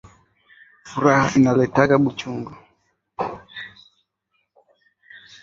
Furaha 0.87 1.27
inaletaka 1.37 1.95
buchungu 2.03 2.53